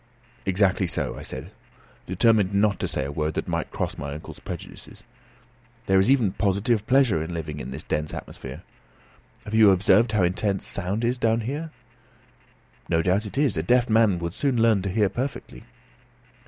[0.47, 1.51] "Exactly so," I said,
[2.07, 5.03] determined not to say a word that might cross my uncle's prejudices.
[5.85, 8.63] "There is even positive pleasure in living in this dense atmosphere.
[9.43, 11.69] Have you observed how intense sound is down here?"
[12.89, 13.57] "No doubt it is.
[13.57, 15.65] A deaf man would soon learn to hear perfectly."